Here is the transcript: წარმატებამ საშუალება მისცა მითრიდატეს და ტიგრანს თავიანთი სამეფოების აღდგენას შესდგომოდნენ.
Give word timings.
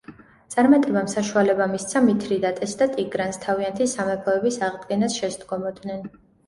წარმატებამ 0.53 1.11
საშუალება 1.11 1.67
მისცა 1.75 2.03
მითრიდატეს 2.07 2.75
და 2.81 2.89
ტიგრანს 2.97 3.41
თავიანთი 3.47 3.91
სამეფოების 3.95 4.63
აღდგენას 4.71 5.21
შესდგომოდნენ. 5.25 6.09